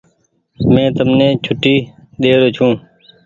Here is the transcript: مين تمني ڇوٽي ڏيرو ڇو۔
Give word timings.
مين 0.73 0.87
تمني 0.97 1.27
ڇوٽي 1.43 1.75
ڏيرو 2.21 2.47
ڇو۔ 2.55 2.67